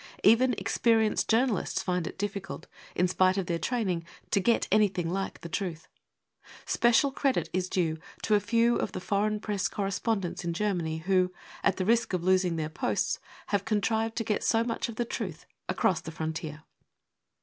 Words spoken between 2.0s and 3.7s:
it difficult, in spite of their